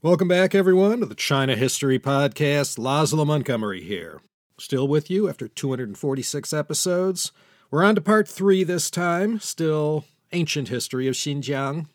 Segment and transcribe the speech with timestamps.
[0.00, 2.78] Welcome back, everyone, to the China History Podcast.
[2.78, 4.20] Laszlo Montgomery here.
[4.56, 7.32] Still with you after 246 episodes.
[7.68, 11.88] We're on to part three this time, still ancient history of Xinjiang.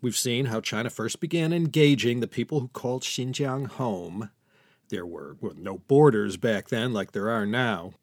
[0.00, 4.30] We've seen how China first began engaging the people who called Xinjiang home.
[4.88, 7.94] There were well, no borders back then like there are now.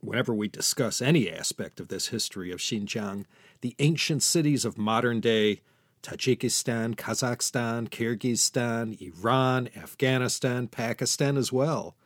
[0.00, 3.24] Whenever we discuss any aspect of this history of Xinjiang,
[3.62, 5.62] the ancient cities of modern day
[6.02, 11.96] Tajikistan, Kazakhstan, Kyrgyzstan, Iran, Afghanistan, Pakistan as well.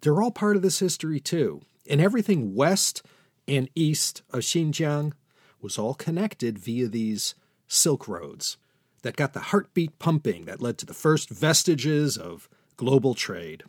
[0.00, 1.62] They're all part of this history too.
[1.88, 3.02] And everything west
[3.46, 5.12] and east of Xinjiang
[5.60, 7.34] was all connected via these
[7.66, 8.58] Silk Roads
[9.02, 13.64] that got the heartbeat pumping that led to the first vestiges of global trade.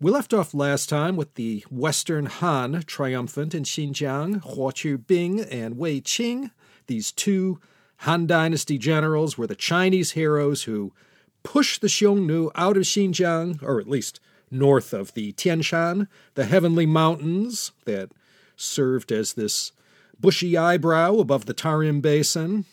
[0.00, 5.78] We left off last time with the Western Han triumphant in Xinjiang, Huo Bing and
[5.78, 6.50] Wei Qing,
[6.86, 7.60] these two
[7.98, 10.92] Han Dynasty generals were the Chinese heroes who
[11.42, 14.20] pushed the Xiongnu out of Xinjiang, or at least
[14.50, 18.10] north of the Tian Shan, the heavenly mountains that
[18.56, 19.72] served as this
[20.20, 22.64] bushy eyebrow above the Tarim Basin.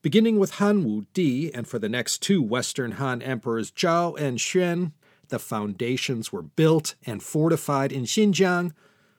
[0.00, 4.38] Beginning with Han Wu Di, and for the next two Western Han emperors, Zhao and
[4.38, 4.92] Xuan,
[5.28, 8.72] the foundations were built and fortified in Xinjiang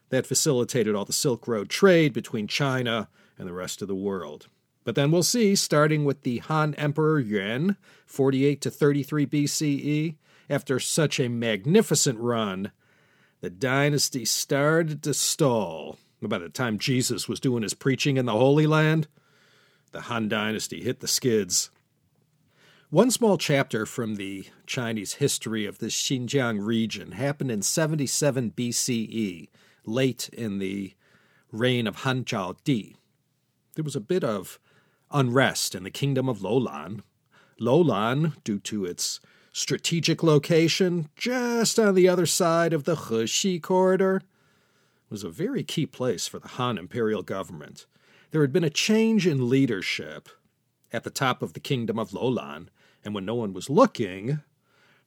[0.09, 4.47] that facilitated all the Silk Road trade between China and the rest of the world.
[4.83, 10.15] But then we'll see, starting with the Han Emperor Yuan, 48 to 33 BCE,
[10.49, 12.71] after such a magnificent run,
[13.41, 15.97] the dynasty started to stall.
[16.21, 19.07] By the time Jesus was doing his preaching in the Holy Land,
[19.91, 21.69] the Han dynasty hit the skids.
[22.89, 29.49] One small chapter from the Chinese history of the Xinjiang region happened in 77 BCE,
[29.85, 30.93] late in the
[31.51, 32.95] reign of Han Zhao Di.
[33.75, 34.59] There was a bit of
[35.11, 37.01] unrest in the kingdom of Loulan.
[37.59, 39.19] Loulan, due to its
[39.51, 44.21] strategic location just on the other side of the Hexi corridor,
[45.09, 47.85] was a very key place for the Han imperial government.
[48.31, 50.29] There had been a change in leadership
[50.93, 52.67] at the top of the kingdom of Loulan,
[53.03, 54.39] and when no one was looking,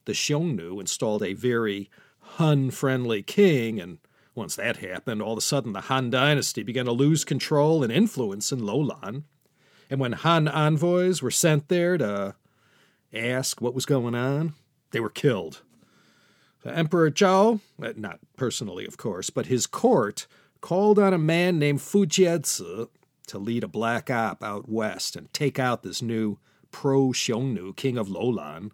[0.05, 1.89] the Xiongnu installed a very
[2.19, 3.99] Hun friendly king, and
[4.35, 7.91] once that happened, all of a sudden the Han dynasty began to lose control and
[7.91, 9.23] influence in Loulan.
[9.89, 12.35] And when Han envoys were sent there to
[13.13, 14.53] ask what was going on,
[14.91, 15.61] they were killed.
[16.63, 20.27] The Emperor Zhao, uh, not personally, of course, but his court
[20.61, 22.87] called on a man named Fu Jiezi
[23.27, 26.39] to lead a black op out west and take out this new
[26.71, 28.71] pro Xiongnu king of Loulan.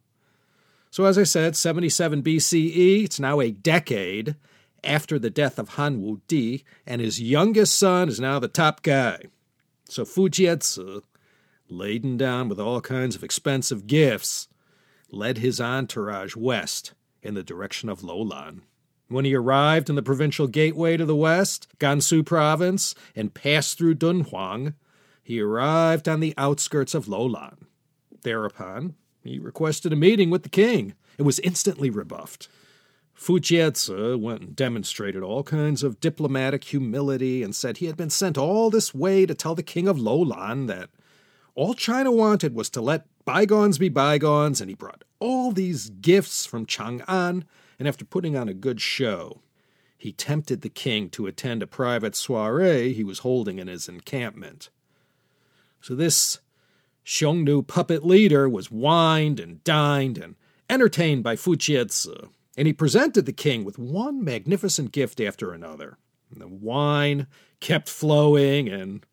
[0.91, 4.35] So, as I said, 77 BCE, it's now a decade
[4.83, 8.81] after the death of Han Wu Di, and his youngest son is now the top
[8.81, 9.19] guy.
[9.89, 11.01] So Fu Jiezi
[11.67, 14.47] laden down with all kinds of expensive gifts,
[15.11, 18.61] led his entourage west in the direction of Loulan.
[19.07, 23.95] When he arrived in the provincial gateway to the west, Gansu province, and passed through
[23.95, 24.75] Dunhuang,
[25.23, 27.65] he arrived on the outskirts of Loulan.
[28.21, 30.93] Thereupon, he requested a meeting with the king.
[31.17, 32.47] It was instantly rebuffed.
[33.19, 38.09] Fu Jiezi went and demonstrated all kinds of diplomatic humility and said he had been
[38.09, 40.89] sent all this way to tell the king of Loulan that
[41.53, 46.45] all China wanted was to let bygones be bygones, and he brought all these gifts
[46.45, 47.43] from Chang'an,
[47.77, 49.41] and after putting on a good show,
[49.97, 54.69] he tempted the king to attend a private soiree he was holding in his encampment.
[55.81, 56.39] So this
[57.05, 60.35] Xiongnu puppet leader was wined and dined and
[60.69, 65.97] entertained by Fu Jiezi, and he presented the king with one magnificent gift after another.
[66.31, 67.27] And the wine
[67.59, 69.05] kept flowing, and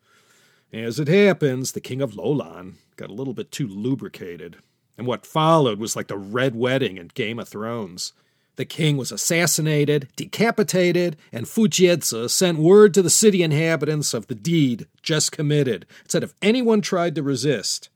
[0.73, 4.57] as it happens, the king of Loulan got a little bit too lubricated,
[4.99, 8.13] and what followed was like the Red Wedding in Game of Thrones.
[8.57, 14.29] The king was assassinated, decapitated, and Fu Jiezi sent word to the city inhabitants of
[14.29, 15.87] the deed just committed.
[16.05, 17.91] It said if anyone tried to resist,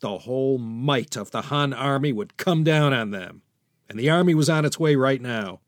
[0.00, 3.42] the whole might of the Han army would come down on them.
[3.90, 5.58] And the army was on its way right now.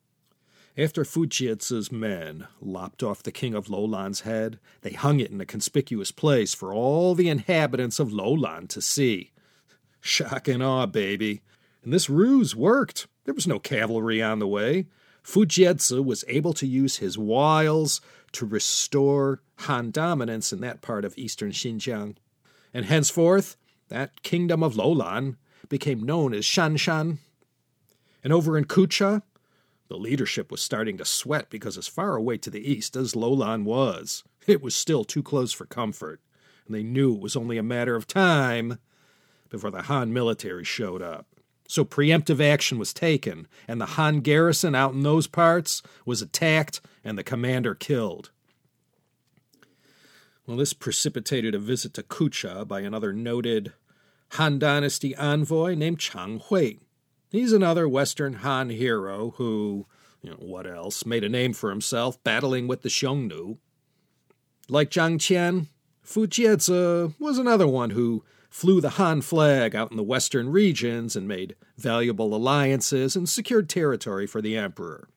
[0.78, 5.40] After Fu Jiezi's men lopped off the king of Loulan's head, they hung it in
[5.40, 9.32] a conspicuous place for all the inhabitants of Loulan to see.
[10.00, 11.42] Shock and awe, baby.
[11.82, 13.08] And this ruse worked.
[13.24, 14.86] There was no cavalry on the way.
[15.24, 21.04] Fu Jiezi was able to use his wiles to restore Han dominance in that part
[21.04, 22.14] of eastern Xinjiang.
[22.72, 23.56] And henceforth,
[23.88, 25.38] that kingdom of Loulan
[25.68, 27.18] became known as Shanshan.
[28.22, 29.22] And over in Kucha,
[29.88, 33.64] the leadership was starting to sweat because, as far away to the east as Loulan
[33.64, 36.20] was, it was still too close for comfort,
[36.66, 38.78] and they knew it was only a matter of time
[39.50, 41.26] before the Han military showed up.
[41.68, 46.80] So preemptive action was taken, and the Han garrison out in those parts was attacked
[47.04, 48.30] and the commander killed.
[50.46, 53.72] Well, this precipitated a visit to Kucha by another noted
[54.32, 56.74] Han Dynasty envoy named Chang Hui.
[57.32, 59.86] He's another Western Han hero who,
[60.20, 63.56] you know, what else, made a name for himself battling with the Xiongnu.
[64.68, 65.68] Like Zhang Qian,
[66.02, 71.16] Fu Jiezi was another one who flew the Han flag out in the western regions
[71.16, 75.08] and made valuable alliances and secured territory for the emperor.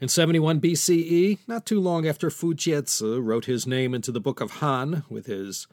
[0.00, 4.40] In 71 BCE, not too long after Fu Jiezi wrote his name into the Book
[4.40, 5.66] of Han with his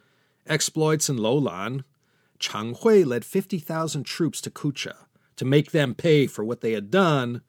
[0.45, 1.86] exploits in Loulan,
[2.38, 4.95] Chang Hui led 50,000 troops to Kucha
[5.35, 7.41] to make them pay for what they had done,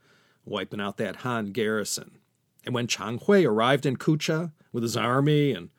[0.45, 2.19] wiping out that Han garrison.
[2.65, 5.71] And when Chang Hui arrived in Kucha with his army and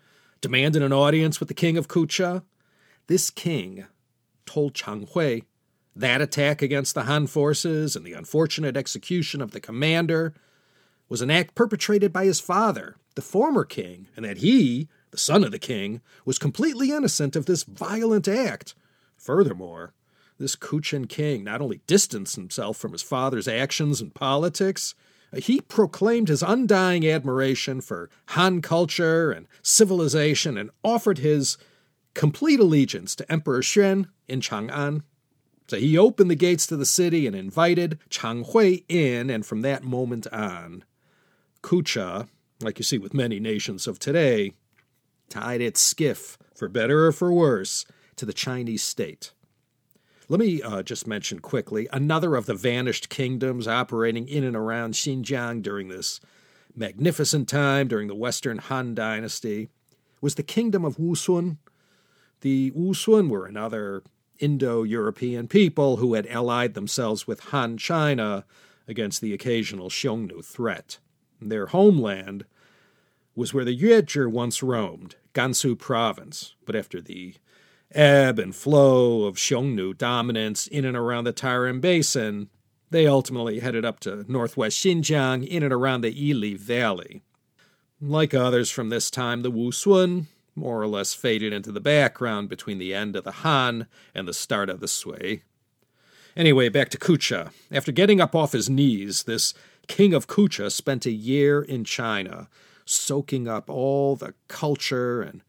[0.41, 2.43] demanded an audience with the king of Kucha,
[3.07, 3.85] this king
[4.45, 5.41] told Chang Hui
[5.95, 10.33] that attack against the Han forces and the unfortunate execution of the commander
[11.07, 15.43] was an act perpetrated by his father, the former king, and that he, the son
[15.43, 18.75] of the king, was completely innocent of this violent act.
[19.17, 19.93] Furthermore,
[20.37, 24.95] this Kuchan king not only distanced himself from his father's actions and politics,
[25.33, 31.57] uh, he proclaimed his undying admiration for Han culture and civilization and offered his
[32.13, 35.03] complete allegiance to Emperor Xuan in Chang'an.
[35.67, 39.61] So he opened the gates to the city and invited Chang Hui in, and from
[39.61, 40.83] that moment on,
[41.63, 42.27] Kucha,
[42.61, 44.53] like you see with many nations of today,
[45.29, 47.85] tied its skiff, for better or for worse,
[48.15, 49.31] to the Chinese state.
[50.27, 54.95] Let me uh, just mention quickly another of the vanished kingdoms operating in and around
[54.95, 56.19] Xinjiang during this
[56.75, 59.69] magnificent time during the Western Han Dynasty
[60.21, 61.57] was the kingdom of Wusun.
[62.41, 64.01] The Wusun were another
[64.39, 68.45] Indo European people who had allied themselves with Han China
[68.87, 70.97] against the occasional Xiongnu threat.
[71.39, 72.45] Their homeland
[73.35, 77.35] was where the Yuezhi once roamed, Gansu province, but after the
[77.95, 82.49] ebb and flow of Xiongnu dominance in and around the Tarim Basin,
[82.91, 87.23] they ultimately headed up to northwest Xinjiang in and around the Yili Valley.
[87.99, 92.77] Like others from this time, the Wusun more or less faded into the background between
[92.77, 95.43] the end of the Han and the start of the Sui.
[96.35, 97.51] Anyway, back to Kucha.
[97.71, 99.53] After getting up off his knees, this
[99.87, 102.49] king of Kucha spent a year in China,
[102.85, 105.41] soaking up all the culture and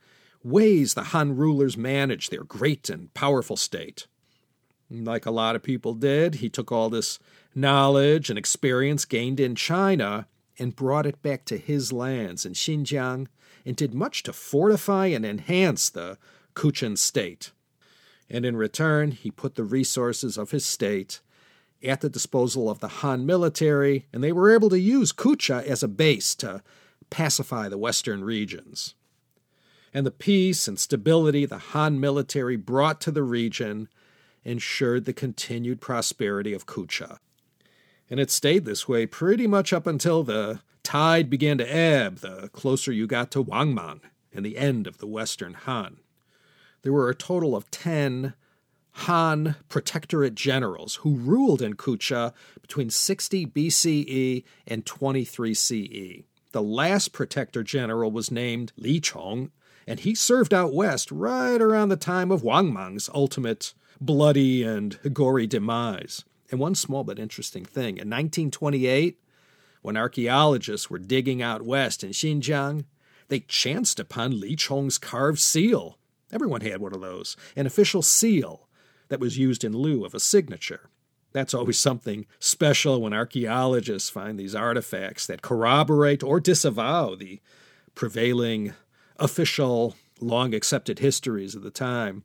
[0.46, 4.06] ways the Han rulers managed their great and powerful state.
[4.88, 7.18] Like a lot of people did, he took all this
[7.54, 10.28] knowledge and experience gained in China
[10.58, 13.26] and brought it back to his lands in Xinjiang
[13.64, 16.16] and did much to fortify and enhance the
[16.54, 17.50] Kuchan state.
[18.30, 21.20] And in return, he put the resources of his state
[21.82, 25.82] at the disposal of the Han military, and they were able to use Kucha as
[25.82, 26.62] a base to
[27.10, 28.94] pacify the western regions
[29.96, 33.88] and the peace and stability the Han military brought to the region
[34.44, 37.16] ensured the continued prosperity of Kucha.
[38.10, 42.50] And it stayed this way pretty much up until the tide began to ebb the
[42.52, 44.02] closer you got to Wang Mang
[44.34, 45.96] and the end of the Western Han.
[46.82, 48.34] There were a total of 10
[49.06, 56.22] Han protectorate generals who ruled in Kucha between 60 BCE and 23 CE.
[56.52, 59.52] The last protector general was named Li Chong,
[59.86, 64.98] and he served out west right around the time of Wang Mang's ultimate bloody and
[65.12, 66.24] gory demise.
[66.50, 69.18] And one small but interesting thing in 1928,
[69.82, 72.84] when archaeologists were digging out west in Xinjiang,
[73.28, 75.98] they chanced upon Li Chong's carved seal.
[76.32, 78.68] Everyone had one of those, an official seal
[79.08, 80.90] that was used in lieu of a signature.
[81.32, 87.40] That's always something special when archaeologists find these artifacts that corroborate or disavow the
[87.94, 88.72] prevailing
[89.18, 92.24] official, long accepted histories of the time.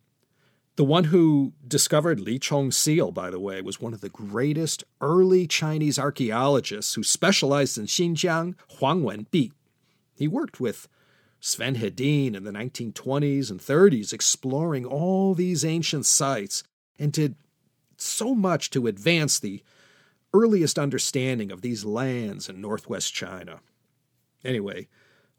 [0.78, 4.84] The one who discovered Li Chong's seal, by the way, was one of the greatest
[5.02, 9.52] early Chinese archaeologists who specialized in Xinjiang, Huang Wenbi.
[10.16, 10.88] He worked with
[11.42, 16.64] Sven Hedin in the 1920s and 30s, exploring all these ancient sites,
[16.98, 17.36] and did
[17.98, 19.62] so much to advance the
[20.34, 23.60] earliest understanding of these lands in northwest China.
[24.46, 24.88] Anyway,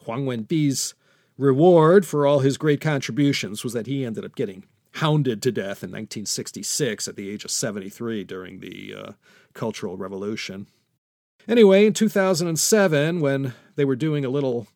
[0.04, 0.94] Huang Wenbi's
[1.42, 4.64] reward for all his great contributions was that he ended up getting
[4.96, 9.12] hounded to death in 1966 at the age of 73 during the uh,
[9.52, 10.66] Cultural Revolution.
[11.48, 14.68] Anyway, in 2007, when they were doing a little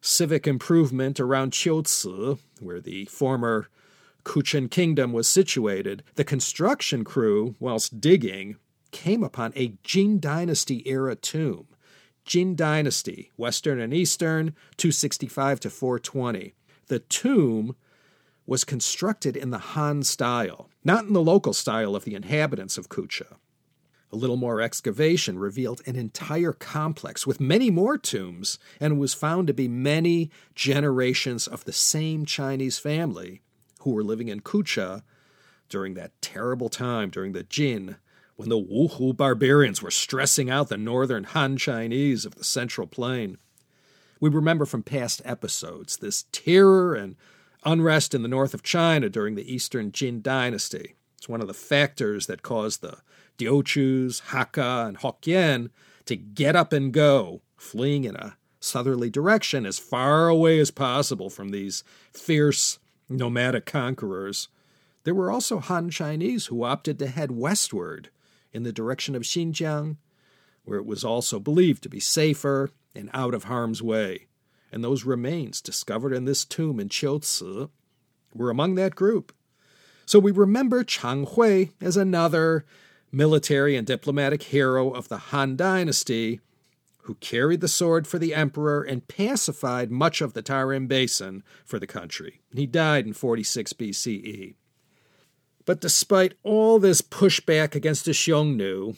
[0.00, 3.68] civic improvement around Qiuci, where the former
[4.24, 8.56] Kuchan Kingdom was situated, the construction crew, whilst digging,
[8.90, 11.68] came upon a Jin Dynasty era tomb.
[12.30, 16.54] Jin Dynasty, Western and Eastern, 265 to 420.
[16.86, 17.74] The tomb
[18.46, 22.88] was constructed in the Han style, not in the local style of the inhabitants of
[22.88, 23.34] Kucha.
[24.12, 29.48] A little more excavation revealed an entire complex with many more tombs and was found
[29.48, 33.42] to be many generations of the same Chinese family
[33.80, 35.02] who were living in Kucha
[35.68, 37.96] during that terrible time during the Jin
[38.40, 43.36] when the Wuhu barbarians were stressing out the northern Han Chinese of the Central Plain.
[44.18, 47.16] We remember from past episodes this terror and
[47.66, 50.94] unrest in the north of China during the Eastern Jin dynasty.
[51.18, 53.02] It's one of the factors that caused the
[53.36, 55.68] Teochews, Hakka, and Hokkien
[56.06, 61.28] to get up and go, fleeing in a southerly direction as far away as possible
[61.28, 64.48] from these fierce nomadic conquerors.
[65.04, 68.08] There were also Han Chinese who opted to head westward
[68.52, 69.96] in the direction of Xinjiang,
[70.64, 74.26] where it was also believed to be safer and out of harm's way.
[74.72, 77.70] And those remains discovered in this tomb in Qiuci
[78.34, 79.32] were among that group.
[80.06, 82.64] So we remember Chang Hui as another
[83.12, 86.40] military and diplomatic hero of the Han Dynasty,
[87.02, 91.78] who carried the sword for the emperor and pacified much of the Tarim Basin for
[91.78, 92.40] the country.
[92.54, 94.54] He died in 46 BCE.
[95.70, 98.96] But despite all this pushback against the Xiongnu,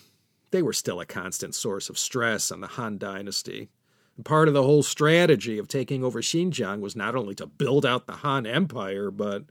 [0.52, 3.68] they were still a constant source of stress on the Han Dynasty.
[4.16, 7.84] And part of the whole strategy of taking over Xinjiang was not only to build
[7.84, 9.44] out the Han Empire, but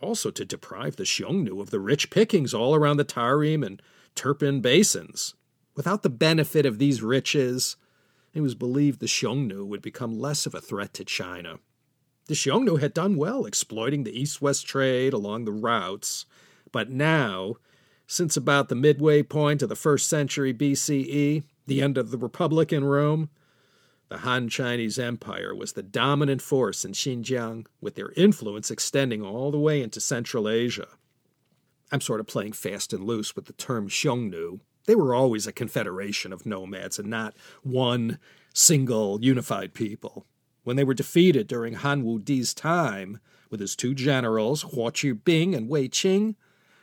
[0.00, 3.82] also to deprive the Xiongnu of the rich pickings all around the Tarim and
[4.16, 5.34] Turpan basins.
[5.76, 7.76] Without the benefit of these riches,
[8.32, 11.58] it was believed the Xiongnu would become less of a threat to China.
[12.28, 16.26] The Xiongnu had done well exploiting the east west trade along the routes,
[16.72, 17.56] but now,
[18.06, 22.72] since about the midway point of the first century BCE, the end of the Republic
[22.72, 23.30] in Rome,
[24.08, 29.50] the Han Chinese Empire was the dominant force in Xinjiang, with their influence extending all
[29.50, 30.88] the way into Central Asia.
[31.92, 34.60] I'm sort of playing fast and loose with the term Xiongnu.
[34.86, 38.18] They were always a confederation of nomads and not one
[38.54, 40.26] single unified people.
[40.64, 43.20] When they were defeated during Han Wudi's time,
[43.50, 46.34] with his two generals, Huo Qubing and Wei Qing,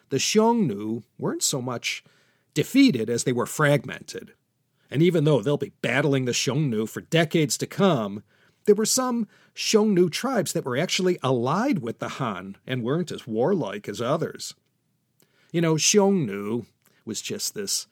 [0.10, 2.04] the Xiongnu weren't so much
[2.54, 4.34] defeated as they were fragmented.
[4.90, 8.24] And even though they'll be battling the Xiongnu for decades to come,
[8.66, 13.28] there were some Xiongnu tribes that were actually allied with the Han and weren't as
[13.28, 14.54] warlike as others.
[15.52, 16.66] You know, Xiongnu
[17.06, 17.88] was just this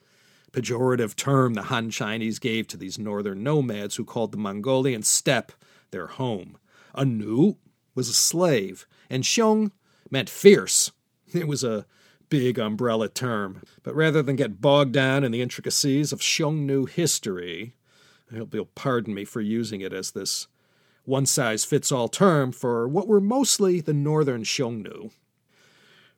[0.52, 5.52] pejorative term the Han Chinese gave to these northern nomads who called the Mongolian steppe
[5.90, 6.58] their home.
[6.94, 7.56] A Nu
[7.94, 9.72] was a slave, and Xiong
[10.10, 10.92] meant fierce.
[11.32, 11.86] It was a
[12.28, 13.62] big umbrella term.
[13.82, 17.74] But rather than get bogged down in the intricacies of Xiongnu history,
[18.32, 20.48] I hope you'll pardon me for using it as this
[21.04, 25.10] one size fits all term for what were mostly the northern Xiongnu.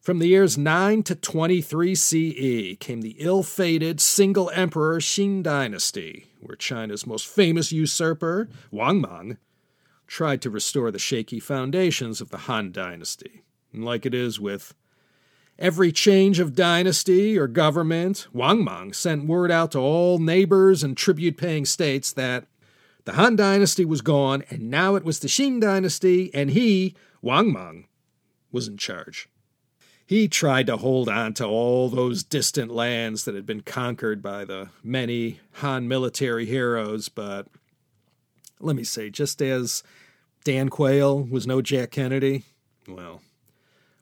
[0.01, 6.27] From the years 9 to 23 CE came the ill fated single emperor Xin dynasty,
[6.41, 9.39] where China's most famous usurper, Wang Mang,
[10.07, 13.43] tried to restore the shaky foundations of the Han dynasty.
[13.73, 14.75] And like it is with
[15.59, 20.97] Every change of dynasty or government, Wang Mang sent word out to all neighbors and
[20.97, 22.47] tribute paying states that
[23.07, 27.53] the Han dynasty was gone and now it was the Xin dynasty and he, Wang
[27.53, 27.87] Mang,
[28.53, 29.29] was in charge.
[30.05, 34.45] He tried to hold on to all those distant lands that had been conquered by
[34.45, 37.47] the many Han military heroes, but
[38.61, 39.83] let me say, just as
[40.45, 42.45] Dan Quayle was no Jack Kennedy,
[42.87, 43.21] well,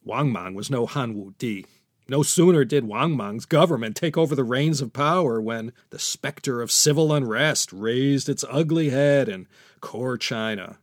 [0.05, 1.65] Wang Mang was no Han Wu Di.
[2.09, 6.61] No sooner did Wang Mang's government take over the reins of power when the specter
[6.61, 9.47] of civil unrest raised its ugly head in
[9.81, 10.79] core China.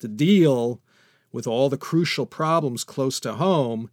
[0.00, 0.82] To deal
[1.32, 3.90] with all the crucial problems close to home,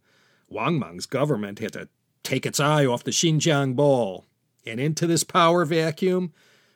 [0.50, 1.88] Wang Mang's government had to
[2.22, 4.26] take its eye off the Xinjiang ball.
[4.66, 6.34] And into this power vacuum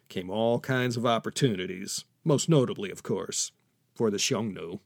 [0.07, 3.51] came all kinds of opportunities, most notably, of course,
[3.93, 4.79] for the Xiongnu.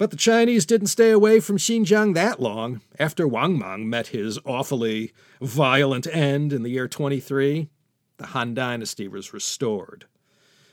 [0.00, 2.80] But the Chinese didn't stay away from Xinjiang that long.
[2.98, 7.68] After Wang Mang met his awfully violent end in the year 23,
[8.16, 10.06] the Han Dynasty was restored.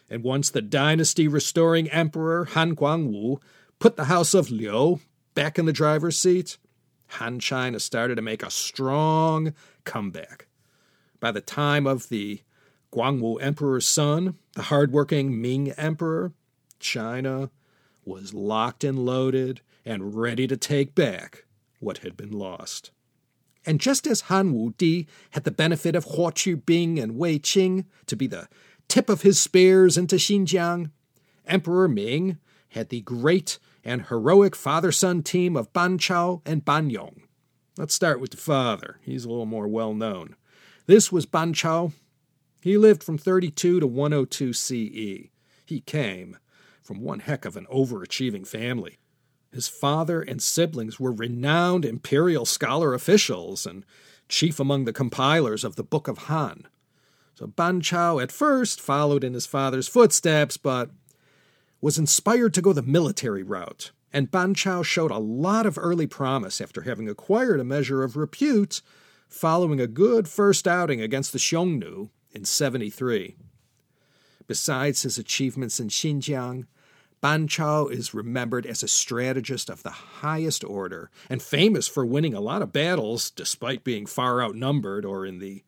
[0.10, 3.42] And once the dynasty restoring emperor Han Guangwu
[3.80, 5.02] put the house of Liu
[5.36, 6.58] back in the driver's seat,
[7.08, 9.54] Han China started to make a strong
[9.84, 10.48] comeback.
[11.20, 12.44] By the time of the
[12.94, 16.32] Guangwu emperor's son, the hardworking Ming emperor,
[16.80, 17.50] China
[18.08, 21.46] was locked and loaded and ready to take back
[21.80, 22.92] what had been lost.
[23.66, 27.86] And just as Han Wu Di had the benefit of Huo Bing and Wei Qing
[28.06, 28.48] to be the
[28.88, 30.92] tip of his spears into Xinjiang,
[31.46, 32.38] Emperor Ming
[32.70, 37.24] had the great and heroic father son team of Ban Chao and Ban Yong.
[37.78, 39.00] Let's start with the father.
[39.02, 40.36] He's a little more well known.
[40.86, 41.92] This was Ban Chao.
[42.62, 45.30] He lived from 32 to 102 CE.
[45.66, 46.38] He came
[46.88, 48.98] from one heck of an overachieving family.
[49.52, 53.84] His father and siblings were renowned imperial scholar officials and
[54.30, 56.66] chief among the compilers of the Book of Han.
[57.36, 60.92] So Ban Chao at first followed in his father's footsteps, but
[61.82, 66.08] was inspired to go the military route, and Ban Chao showed a lot of early
[66.08, 68.82] promise after having acquired a measure of repute
[69.28, 73.36] following a good first outing against the Xiongnu in 73.
[74.48, 76.66] Besides his achievements in Xinjiang,
[77.20, 82.36] Ban Chao is remembered as a strategist of the highest order and famous for winning
[82.36, 85.64] a lot of battles despite being far outnumbered or in the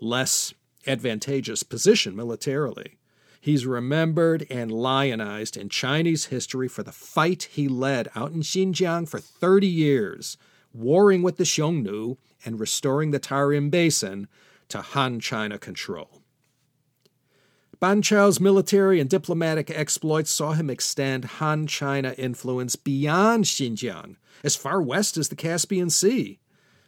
[0.00, 0.52] less
[0.86, 2.98] advantageous position militarily.
[3.40, 9.08] He's remembered and lionized in Chinese history for the fight he led out in Xinjiang
[9.08, 10.36] for 30 years,
[10.74, 14.28] warring with the Xiongnu and restoring the Tarim Basin
[14.68, 16.19] to Han China control.
[17.80, 24.54] Ban Chao's military and diplomatic exploits saw him extend Han China influence beyond Xinjiang, as
[24.54, 26.40] far west as the Caspian Sea.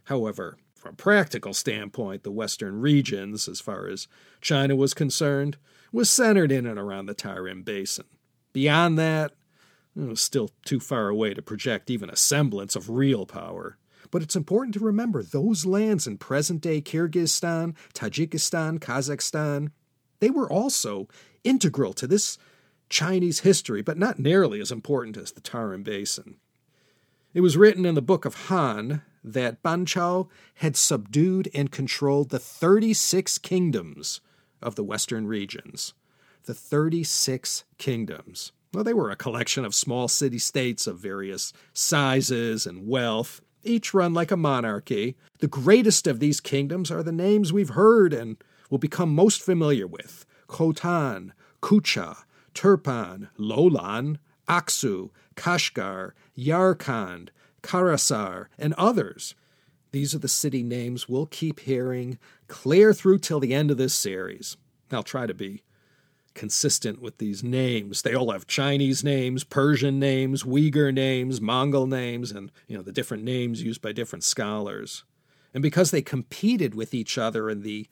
[0.05, 4.07] However, from a practical standpoint, the western regions, as far as
[4.43, 5.57] China was concerned,
[5.93, 8.05] was centered in and around the Tarim Basin.
[8.53, 9.33] Beyond that,
[9.97, 13.79] it was still too far away to project even a semblance of real power.
[14.11, 19.71] But it's important to remember those lands in present day Kyrgyzstan, Tajikistan, Kazakhstan,
[20.23, 21.09] they were also
[21.43, 22.39] integral to this
[22.89, 26.37] Chinese history, but not nearly as important as the Tarim Basin.
[27.35, 32.31] It was written in the Book of Han that Ban Chao had subdued and controlled
[32.31, 34.21] the 36 kingdoms
[34.63, 35.93] of the western regions.
[36.45, 38.53] The 36 kingdoms.
[38.73, 43.93] Well, they were a collection of small city states of various sizes and wealth, each
[43.93, 45.17] run like a monarchy.
[45.41, 48.37] The greatest of these kingdoms are the names we've heard and
[48.73, 54.17] will become most familiar with Khotan, Kucha, Turpan, Loulan,
[54.49, 57.29] Aksu, Kashgar, Yarkand,
[57.63, 59.35] Karasar, and others.
[59.91, 63.93] These are the city names we'll keep hearing clear through till the end of this
[63.93, 64.57] series.
[64.91, 65.63] I'll try to be
[66.33, 68.01] consistent with these names.
[68.01, 72.91] They all have Chinese names, Persian names, Uyghur names, Mongol names, and you know the
[72.91, 75.05] different names used by different scholars.
[75.53, 77.87] And because they competed with each other in the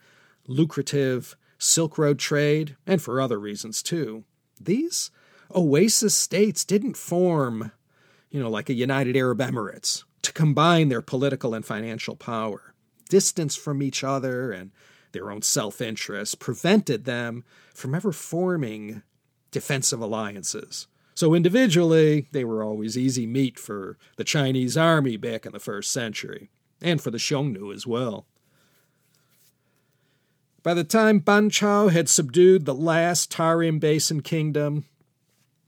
[0.46, 4.24] lucrative Silk Road trade, and for other reasons too,
[4.60, 5.10] these
[5.54, 7.72] oasis states didn't form,
[8.30, 12.74] you know, like a United Arab Emirates to combine their political and financial power
[13.08, 14.70] distance from each other and
[15.12, 19.02] their own self interest prevented them from ever forming
[19.50, 20.86] defensive alliances.
[21.14, 25.92] So individually, they were always easy meat for the Chinese army back in the first
[25.92, 26.50] century,
[26.80, 28.26] and for the Xiongnu as well.
[30.62, 34.84] By the time Ban Chao had subdued the last Tarim Basin kingdom,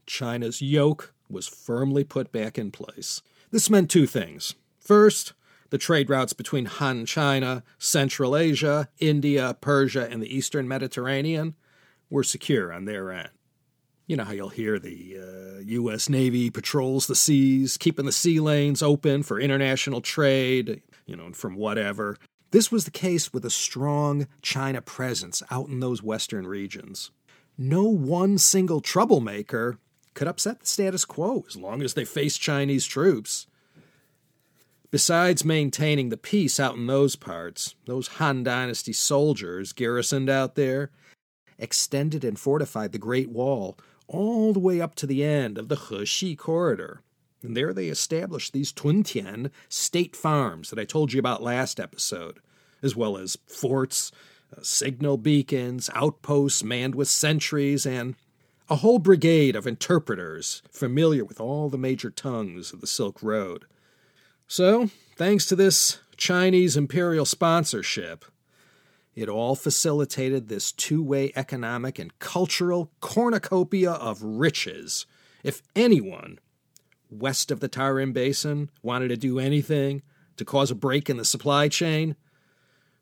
[0.05, 3.23] China's yoke was firmly put back in place.
[3.49, 4.53] This meant two things.
[4.79, 5.33] First,
[5.71, 11.55] the trade routes between Han China, Central Asia, India, Persia, and the Eastern Mediterranean
[12.11, 13.29] were secure on their end.
[14.05, 16.07] You know how you'll hear the uh, U.S.
[16.07, 21.55] Navy patrols the seas, keeping the sea lanes open for international trade, you know, from
[21.55, 22.17] whatever.
[22.53, 27.09] This was the case with a strong China presence out in those western regions.
[27.57, 29.79] No one single troublemaker
[30.13, 33.47] could upset the status quo as long as they faced Chinese troops.
[34.91, 40.91] Besides maintaining the peace out in those parts, those Han Dynasty soldiers garrisoned out there
[41.57, 45.75] extended and fortified the Great Wall all the way up to the end of the
[45.75, 47.01] Hexi corridor.
[47.43, 52.39] And there they established these Tuntian state farms that I told you about last episode,
[52.81, 54.11] as well as forts,
[54.55, 58.15] uh, signal beacons, outposts manned with sentries, and
[58.69, 63.65] a whole brigade of interpreters familiar with all the major tongues of the Silk Road.
[64.47, 68.25] So, thanks to this Chinese imperial sponsorship,
[69.15, 75.05] it all facilitated this two way economic and cultural cornucopia of riches.
[75.43, 76.39] If anyone
[77.13, 80.01] west of the Tarim Basin wanted to do anything
[80.37, 82.15] to cause a break in the supply chain,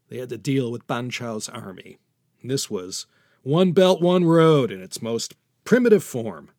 [0.10, 1.98] they had to deal with Ban Chao's army.
[2.42, 3.06] And this was
[3.44, 6.50] One Belt, One Road in its most primitive form.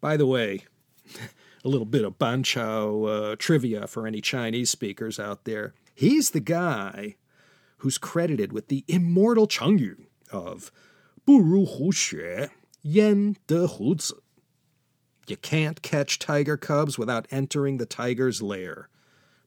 [0.00, 0.64] By the way,
[1.64, 5.74] a little bit of Ban Chao uh, trivia for any Chinese speakers out there.
[5.94, 7.16] He's the guy
[7.78, 10.70] who's credited with the immortal Chengyu of
[11.24, 12.50] Bu Ru Hu Xue,
[12.82, 13.96] Yan De Hu
[15.28, 18.88] you can't catch tiger cubs without entering the tiger's lair.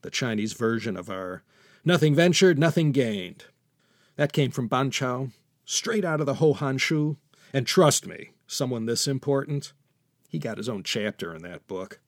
[0.02, 1.44] The Chinese version of our
[1.84, 3.46] nothing ventured, nothing gained.
[4.16, 5.32] That came from Ban Banqiao,
[5.66, 7.18] straight out of the Hou Han Shu.
[7.54, 9.74] And trust me, someone this important,
[10.30, 12.00] he got his own chapter in that book.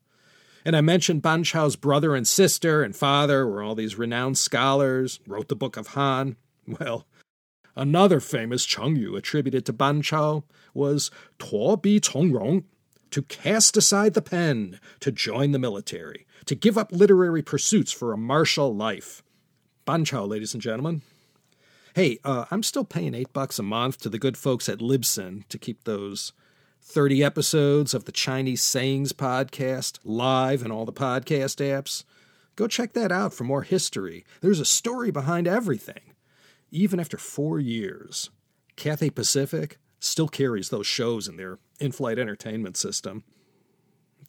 [0.64, 5.20] And I mentioned Ban Banqiao's brother and sister and father were all these renowned scholars,
[5.28, 6.36] wrote the Book of Han.
[6.68, 7.08] Well,
[7.78, 12.66] another famous Chengyu attributed to Ban Banqiao was Tuo Bi Chongrong,
[13.12, 18.14] to cast aside the pen, to join the military, to give up literary pursuits for
[18.14, 19.24] a martial life.
[19.86, 21.02] Ban Chao, ladies and gentlemen.
[21.96, 25.48] Hey, uh, I'm still paying eight bucks a month to the good folks at Libsyn
[25.48, 26.32] to keep those
[26.82, 32.04] 30 episodes of the Chinese Sayings podcast live in all the podcast apps.
[32.56, 34.26] Go check that out for more history.
[34.42, 36.14] There's a story behind everything.
[36.72, 38.30] Even after four years,
[38.76, 43.24] Cathay Pacific still carries those shows in their in flight entertainment system.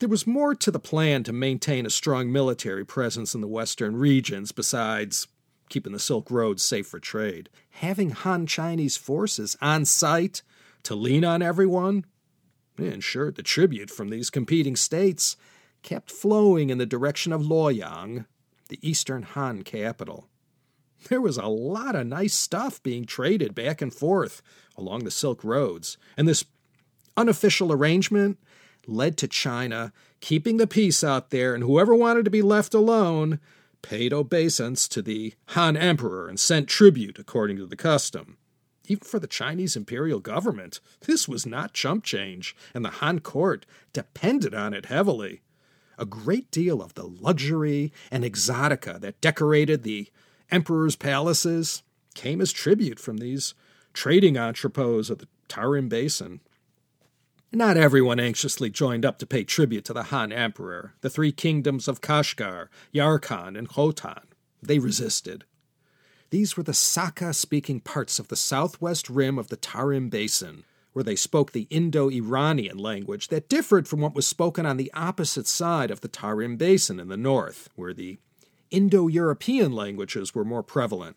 [0.01, 3.97] There was more to the plan to maintain a strong military presence in the western
[3.97, 5.27] regions besides
[5.69, 7.49] keeping the Silk Road safe for trade.
[7.71, 10.43] Having Han Chinese forces on site
[10.85, 12.05] to lean on everyone
[12.79, 15.37] ensured sure, the tribute from these competing states
[15.83, 18.27] kept flowing in the direction of Luoyang,
[18.69, 20.29] the eastern Han capital.
[21.09, 24.43] There was a lot of nice stuff being traded back and forth
[24.77, 26.45] along the Silk Roads, and this
[27.19, 28.39] unofficial arrangement
[28.87, 33.39] led to China keeping the peace out there, and whoever wanted to be left alone
[33.83, 38.39] paid obeisance to the Han Emperor and sent tribute according to the custom
[38.89, 43.67] even for the Chinese imperial government, this was not chump change, and the Han court
[43.93, 45.43] depended on it heavily.
[45.99, 50.09] A great deal of the luxury and exotica that decorated the
[50.51, 51.83] emperor's palaces
[52.15, 53.55] came as tribute from these
[53.93, 56.41] trading entrepôts of the Tarim Basin.
[57.51, 61.89] Not everyone anxiously joined up to pay tribute to the Han Emperor, the three kingdoms
[61.89, 64.25] of Kashgar, Yarkand, and Khotan.
[64.63, 65.45] They resisted.
[66.29, 71.03] These were the Saka speaking parts of the southwest rim of the Tarim Basin, where
[71.03, 75.47] they spoke the Indo Iranian language that differed from what was spoken on the opposite
[75.47, 78.19] side of the Tarim Basin in the north, where the
[78.71, 81.17] Indo European languages were more prevalent.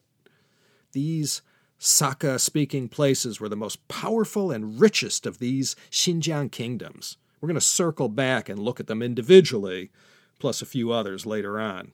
[0.94, 1.42] These
[1.84, 7.18] Saka speaking places were the most powerful and richest of these Xinjiang kingdoms.
[7.40, 9.90] We're going to circle back and look at them individually,
[10.38, 11.94] plus a few others later on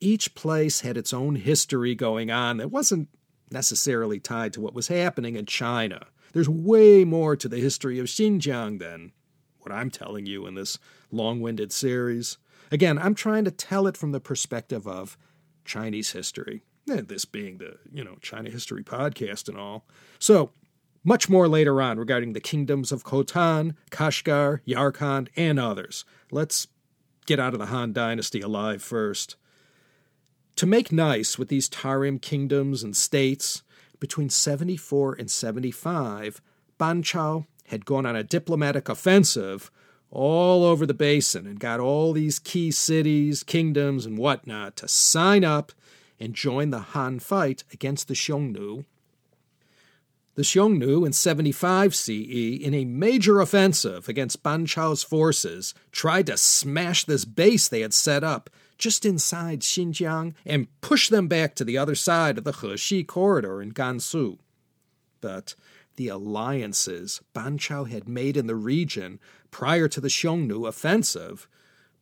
[0.00, 3.08] each place had its own history going on that wasn't
[3.50, 6.06] necessarily tied to what was happening in China.
[6.32, 9.12] There's way more to the history of Xinjiang than
[9.60, 10.78] what I'm telling you in this
[11.10, 12.38] long winded series.
[12.70, 15.16] Again, I'm trying to tell it from the perspective of
[15.64, 16.62] Chinese history.
[16.88, 19.84] And this being the, you know, China History podcast and all.
[20.18, 20.50] So,
[21.02, 26.04] much more later on regarding the kingdoms of Khotan, Kashgar, Yarkand, and others.
[26.32, 26.66] Let's
[27.26, 29.36] get out of the Han Dynasty alive first.
[30.56, 33.62] To make nice with these Tarim kingdoms and states,
[34.00, 36.40] between 74 and 75,
[36.78, 39.70] Ban Chao had gone on a diplomatic offensive
[40.10, 45.44] all over the basin and got all these key cities, kingdoms, and whatnot to sign
[45.44, 45.72] up
[46.18, 48.84] and join the Han fight against the Xiongnu.
[50.34, 52.10] The Xiongnu in 75 CE,
[52.60, 57.94] in a major offensive against Ban Chao's forces, tried to smash this base they had
[57.94, 62.52] set up just inside Xinjiang and push them back to the other side of the
[62.52, 64.38] Hexi corridor in Gansu.
[65.22, 65.54] But
[65.96, 69.18] the alliances Ban Chao had made in the region
[69.50, 71.48] prior to the Xiongnu offensive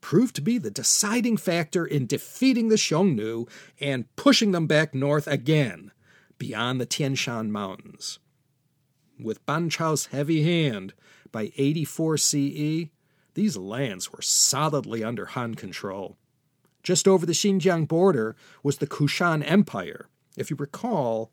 [0.05, 3.49] proved to be the deciding factor in defeating the Xiongnu
[3.81, 5.93] and pushing them back north again,
[6.37, 8.19] beyond the Tian Shan Mountains.
[9.19, 10.93] With Ban Chao's heavy hand,
[11.33, 12.89] by 84 CE,
[13.33, 16.19] these lands were solidly under Han control.
[16.83, 20.11] Just over the Xinjiang border was the Kushan Empire.
[20.37, 21.33] If you recall,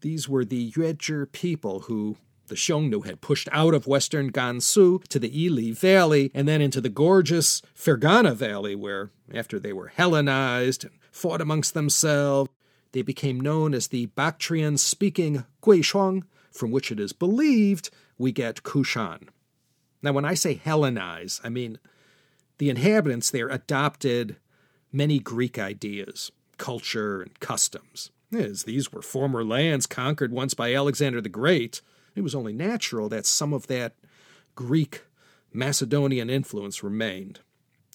[0.00, 2.18] these were the Yuezhi people who
[2.50, 6.82] the Xiongnu had pushed out of western Gansu to the Ili Valley and then into
[6.82, 12.50] the gorgeous Fergana Valley, where, after they were Hellenized and fought amongst themselves,
[12.92, 18.64] they became known as the Bactrian speaking Guishuang, from which it is believed we get
[18.64, 19.28] Kushan.
[20.02, 21.78] Now, when I say Hellenize, I mean
[22.58, 24.36] the inhabitants there adopted
[24.92, 28.10] many Greek ideas, culture, and customs.
[28.32, 31.80] As these were former lands conquered once by Alexander the Great,
[32.14, 33.94] it was only natural that some of that
[34.54, 35.02] Greek
[35.52, 37.40] Macedonian influence remained.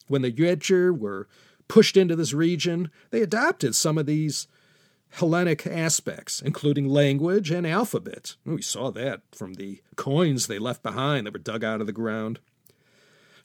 [0.07, 1.27] When the Yuezhi were
[1.67, 4.47] pushed into this region, they adopted some of these
[5.09, 8.35] Hellenic aspects, including language and alphabet.
[8.45, 11.93] We saw that from the coins they left behind that were dug out of the
[11.93, 12.39] ground.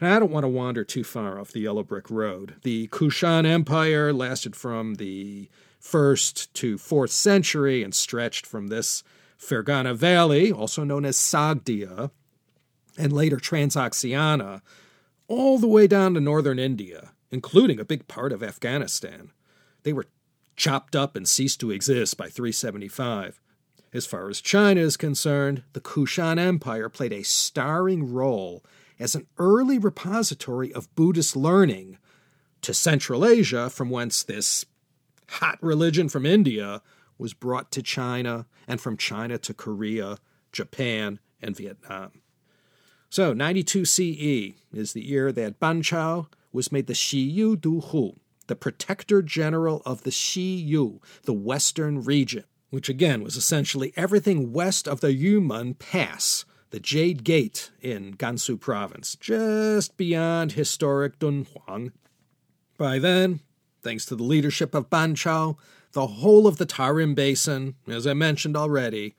[0.00, 2.56] Now, I don't want to wander too far off the yellow brick road.
[2.62, 9.02] The Kushan Empire lasted from the first to fourth century and stretched from this
[9.40, 12.10] Fergana Valley, also known as Sogdia,
[12.98, 14.60] and later Transoxiana,
[15.28, 19.30] all the way down to northern India, including a big part of Afghanistan.
[19.82, 20.06] They were
[20.56, 23.40] chopped up and ceased to exist by 375.
[23.92, 28.64] As far as China is concerned, the Kushan Empire played a starring role
[28.98, 31.96] as an early repository of Buddhist learning
[32.62, 34.66] to Central Asia, from whence this
[35.28, 36.82] hot religion from India
[37.20, 40.18] was brought to China, and from China to Korea,
[40.52, 42.12] Japan, and Vietnam.
[43.08, 48.16] So, 92 CE is the year that Ban Chao was made the Xiyu Du Hu,
[48.46, 54.88] the Protector General of the Xiyu, the Western region, which again was essentially everything west
[54.88, 61.92] of the Yumen Pass, the Jade Gate in Gansu Province, just beyond historic Dunhuang.
[62.78, 63.40] By then,
[63.82, 65.56] thanks to the leadership of Ban Chao,
[65.92, 69.14] the whole of the Tarim Basin, as I mentioned already,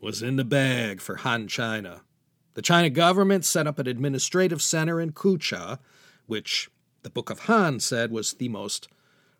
[0.00, 2.02] was in the bag for Han China.
[2.54, 5.78] The China government set up an administrative center in Kucha,
[6.26, 6.70] which
[7.02, 8.88] the Book of Han said was the most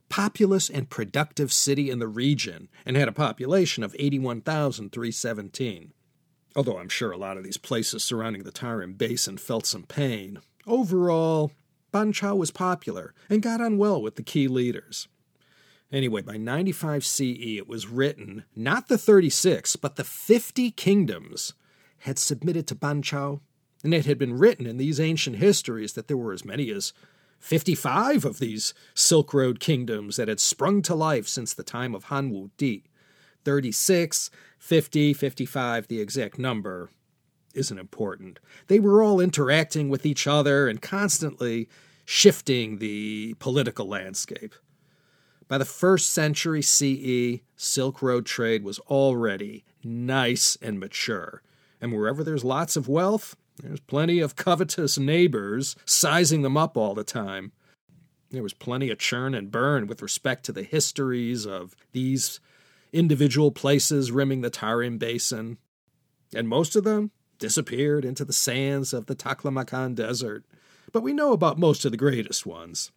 [0.08, 5.92] populous and productive city in the region and had a population of 81,317.
[6.54, 10.40] Although I'm sure a lot of these places surrounding the Tarim Basin felt some pain,
[10.66, 11.52] overall,
[11.92, 15.08] Ban Chao was popular and got on well with the key leaders.
[15.92, 21.52] Anyway, by 95 CE, it was written not the 36, but the 50 kingdoms
[21.98, 23.40] had submitted to Ban Chao,
[23.84, 26.94] and it had been written in these ancient histories that there were as many as
[27.40, 32.04] 55 of these Silk Road kingdoms that had sprung to life since the time of
[32.04, 32.84] Han Wu Di.
[33.44, 36.90] 36, 50, 55, the exact number
[37.54, 38.38] isn't important.
[38.68, 41.68] They were all interacting with each other and constantly
[42.04, 44.54] shifting the political landscape.
[45.52, 51.42] By the first century CE, Silk Road trade was already nice and mature.
[51.78, 56.94] And wherever there's lots of wealth, there's plenty of covetous neighbors sizing them up all
[56.94, 57.52] the time.
[58.30, 62.40] There was plenty of churn and burn with respect to the histories of these
[62.90, 65.58] individual places rimming the Tarim Basin,
[66.34, 70.46] and most of them disappeared into the sands of the Taklamakan Desert.
[70.92, 72.90] But we know about most of the greatest ones.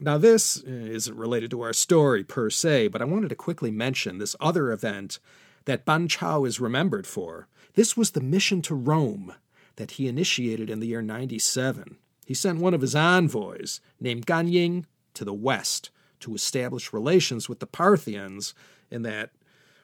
[0.00, 3.70] Now, this eh, isn't related to our story per se, but I wanted to quickly
[3.70, 5.18] mention this other event
[5.64, 7.48] that Ban Chao is remembered for.
[7.74, 9.34] This was the mission to Rome
[9.76, 11.98] that he initiated in the year 97.
[12.26, 17.48] He sent one of his envoys, named Gan Ying, to the west to establish relations
[17.48, 18.54] with the Parthians
[18.90, 19.30] in that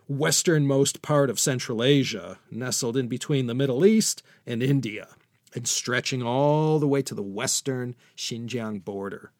[0.08, 5.08] westernmost part of Central Asia, nestled in between the Middle East and India,
[5.54, 9.32] and stretching all the way to the western Xinjiang border.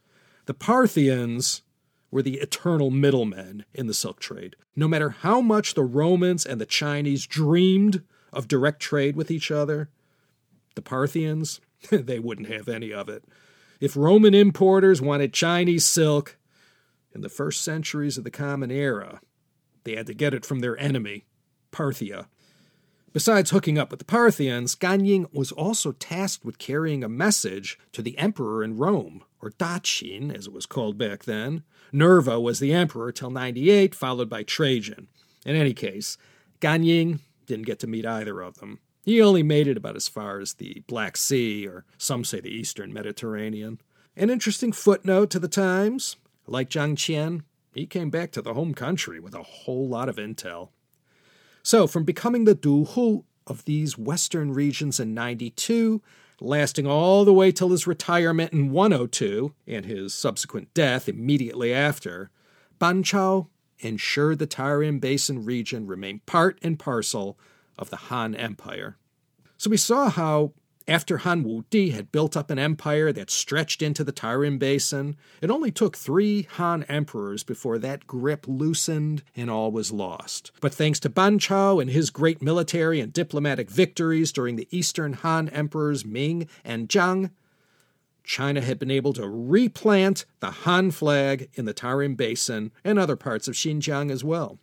[0.46, 1.62] The Parthians
[2.10, 4.56] were the eternal middlemen in the silk trade.
[4.76, 8.02] No matter how much the Romans and the Chinese dreamed
[8.32, 9.88] of direct trade with each other,
[10.74, 13.24] the Parthians, they wouldn't have any of it.
[13.80, 16.36] If Roman importers wanted Chinese silk
[17.14, 19.20] in the first centuries of the Common Era,
[19.84, 21.24] they had to get it from their enemy,
[21.72, 22.26] Parthia.
[23.12, 27.78] Besides hooking up with the Parthians, Gan Ying was also tasked with carrying a message
[27.92, 31.62] to the emperor in Rome, or Daqin, as it was called back then.
[31.92, 35.08] Nerva was the emperor till 98, followed by Trajan.
[35.44, 36.16] In any case,
[36.60, 38.80] Gan Ying didn't get to meet either of them.
[39.04, 42.48] He only made it about as far as the Black Sea, or some say the
[42.48, 43.80] Eastern Mediterranean.
[44.16, 47.42] An interesting footnote to the Times like Zhang Qian,
[47.74, 50.70] he came back to the home country with a whole lot of intel.
[51.62, 56.02] So, from becoming the Du Hu of these western regions in 92,
[56.44, 62.30] lasting all the way till his retirement in 102 and his subsequent death immediately after,
[62.78, 63.48] Ban Chao
[63.80, 67.38] ensured the Tarim Basin region remained part and parcel
[67.78, 68.96] of the Han Empire.
[69.56, 70.52] So we saw how,
[70.86, 75.50] after Han Wudi had built up an empire that stretched into the Tarim Basin, it
[75.50, 80.52] only took three Han emperors before that grip loosened and all was lost.
[80.60, 85.14] But thanks to Ban Chao and his great military and diplomatic victories during the Eastern
[85.14, 87.30] Han emperors Ming and Zhang,
[88.22, 93.16] China had been able to replant the Han flag in the Tarim Basin and other
[93.16, 94.58] parts of Xinjiang as well.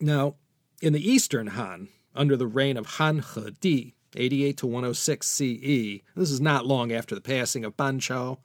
[0.00, 0.36] Now,
[0.80, 3.22] in the Eastern Han, under the reign of Han
[3.60, 6.02] He, 88 to 106 CE.
[6.16, 8.38] This is not long after the passing of Ban Chao.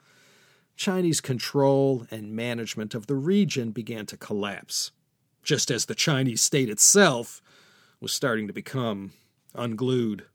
[0.75, 4.91] Chinese control and management of the region began to collapse,
[5.43, 7.41] just as the Chinese state itself
[7.99, 9.13] was starting to become
[9.55, 10.25] unglued.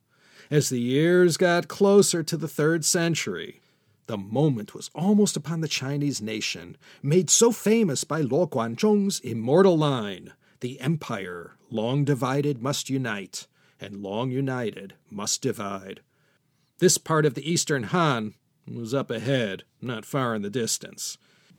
[0.51, 3.61] As the years got closer to the third century,
[4.07, 9.77] the moment was almost upon the Chinese nation, made so famous by Luo Guanzhong's immortal
[9.77, 13.47] line The empire, long divided, must unite,
[13.81, 16.01] and long united, must divide.
[16.79, 18.35] This part of the Eastern Han
[18.73, 21.19] was up ahead, not far in the distance.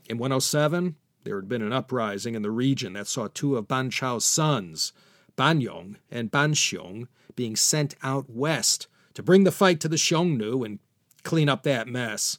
[0.10, 3.90] In 107, there had been an uprising in the region that saw two of Ban
[3.90, 4.94] Chao's sons,
[5.36, 9.96] Ban Yong and Ban Xiong, being sent out west to bring the fight to the
[9.96, 10.80] Xiongnu and
[11.24, 12.38] clean up that mess.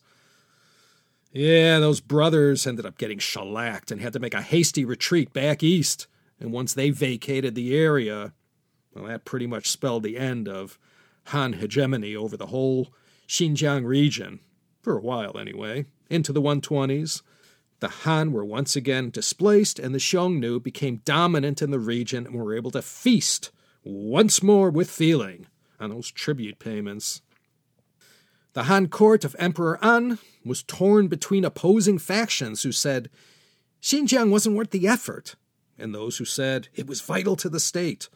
[1.33, 5.63] Yeah, those brothers ended up getting shellacked and had to make a hasty retreat back
[5.63, 6.07] east.
[6.41, 8.33] And once they vacated the area,
[8.95, 10.79] well, that pretty much spelled the end of
[11.27, 12.93] Han hegemony over the whole
[13.29, 14.41] Xinjiang region,
[14.83, 17.23] for a while anyway, into the 120s.
[17.81, 22.35] The Han were once again displaced, and the Xiongnu became dominant in the region and
[22.35, 23.51] were able to feast
[23.85, 25.47] once more with feeling
[25.79, 27.23] on those tribute payments.
[28.53, 33.09] The Han court of Emperor An was torn between opposing factions who said
[33.81, 35.37] Xinjiang wasn't worth the effort,
[35.79, 38.09] and those who said it was vital to the state.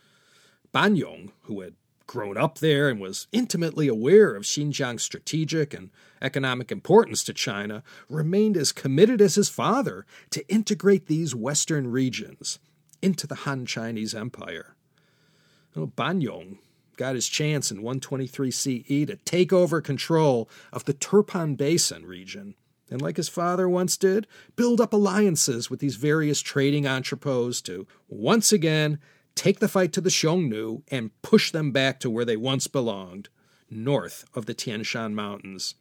[0.75, 1.75] Ban Yong, who had
[2.09, 7.85] grown up there and was intimately aware of Xinjiang's strategic and economic importance to China,
[8.09, 12.59] remained as committed as his father to integrate these western regions
[13.01, 14.75] into the Han Chinese Empire.
[15.77, 16.59] Well, Ban Yong
[16.97, 22.57] got his chance in 123 CE to take over control of the Turpan Basin region,
[22.91, 27.87] and like his father once did, build up alliances with these various trading entrepôts to
[28.09, 28.99] once again
[29.35, 33.29] take the fight to the Xiongnu and push them back to where they once belonged,
[33.71, 35.75] north of the Tian Shan Mountains.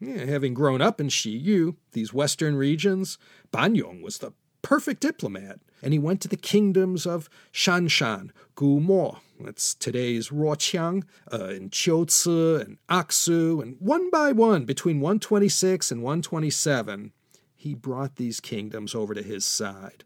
[0.00, 3.16] Yeah, having grown up in Xiyu, these western regions,
[3.50, 9.18] Ban Yong was the perfect diplomat, and he went to the kingdoms of Shanshan, Gumo,
[9.38, 16.02] that's today's Ruoqiang, uh, and Qiuci and Aksu, and one by one, between 126 and
[16.02, 17.12] 127,
[17.54, 20.04] he brought these kingdoms over to his side.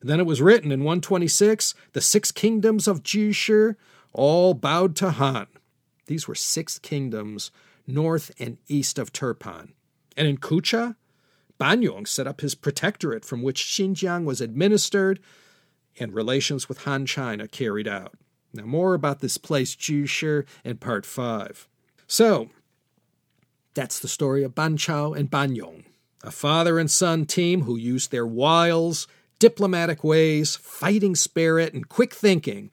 [0.00, 3.76] Then it was written in 126 the six kingdoms of Jushi
[4.12, 5.46] all bowed to Han.
[6.06, 7.50] These were six kingdoms
[7.86, 9.70] north and east of Turpan.
[10.16, 10.96] And in Kucha,
[11.58, 15.20] Ban Yong set up his protectorate from which Xinjiang was administered
[15.98, 18.14] and relations with Han China carried out.
[18.52, 21.68] Now, more about this place, Jushi, in part 5.
[22.06, 22.50] So,
[23.74, 25.84] that's the story of Ban Chao and Ban Yong,
[26.24, 29.06] a father and son team who used their wiles,
[29.40, 32.70] diplomatic ways, fighting spirit, and quick thinking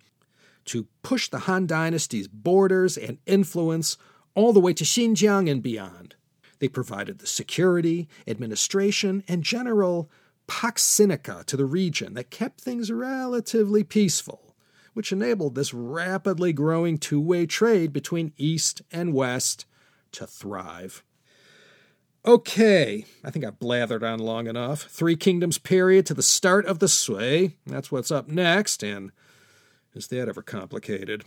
[0.66, 3.98] to push the Han dynasty's borders and influence
[4.36, 6.14] all the way to Xinjiang and beyond.
[6.60, 10.12] They provided the security, administration, and general
[10.46, 14.56] pax sinica to the region that kept things relatively peaceful,
[14.94, 19.66] which enabled this rapidly growing two way trade between East and West
[20.12, 21.04] to thrive.
[22.28, 24.82] Okay, I think I've blathered on long enough.
[24.82, 27.56] Three Kingdoms period to the start of the Sui.
[27.66, 29.14] That's what's up next, and
[29.94, 31.24] is that ever complicated?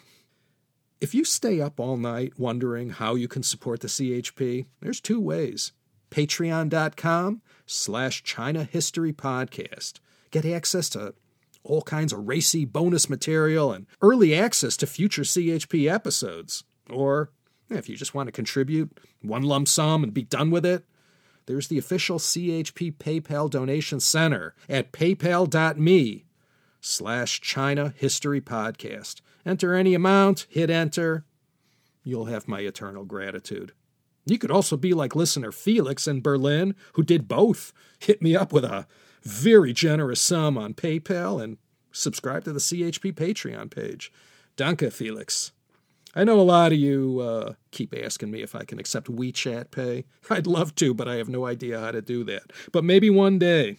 [1.00, 5.18] If you stay up all night wondering how you can support the CHP, there's two
[5.18, 5.72] ways.
[6.10, 10.00] Patreon.com slash China History Podcast.
[10.30, 11.14] Get access to
[11.64, 16.64] all kinds of racy bonus material and early access to future CHP episodes.
[16.90, 17.30] Or
[17.70, 20.84] if you just want to contribute one lump sum and be done with it,
[21.46, 26.24] there's the official CHP PayPal donation center at paypal.me
[26.80, 29.20] slash China History Podcast.
[29.44, 31.24] Enter any amount, hit enter.
[32.04, 33.72] You'll have my eternal gratitude.
[34.26, 37.72] You could also be like listener Felix in Berlin, who did both.
[37.98, 38.86] Hit me up with a
[39.22, 41.58] very generous sum on PayPal and
[41.92, 44.12] subscribe to the CHP Patreon page.
[44.56, 45.52] Danke, Felix.
[46.14, 49.70] I know a lot of you uh, keep asking me if I can accept WeChat
[49.70, 50.04] Pay.
[50.30, 52.52] I'd love to, but I have no idea how to do that.
[52.72, 53.76] But maybe one day.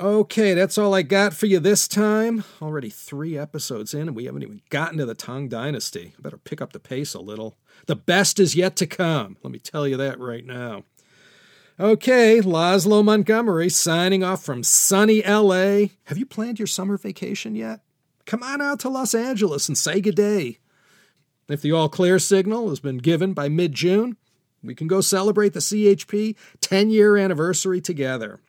[0.00, 2.42] Okay, that's all I got for you this time.
[2.60, 6.14] Already three episodes in, and we haven't even gotten to the Tang Dynasty.
[6.18, 7.56] Better pick up the pace a little.
[7.86, 9.36] The best is yet to come.
[9.44, 10.82] Let me tell you that right now.
[11.78, 15.86] Okay, Laszlo Montgomery signing off from sunny LA.
[16.04, 17.80] Have you planned your summer vacation yet?
[18.26, 20.58] Come on out to Los Angeles and say good day.
[21.48, 24.16] If the all clear signal has been given by mid June,
[24.62, 28.40] we can go celebrate the CHP 10 year anniversary together.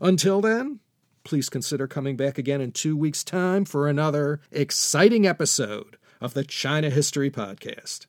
[0.00, 0.80] Until then,
[1.24, 6.44] please consider coming back again in two weeks' time for another exciting episode of the
[6.44, 8.06] China History Podcast.